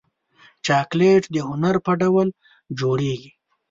[0.65, 2.27] چاکلېټ د هنر په ډول
[2.79, 3.31] جوړېږي.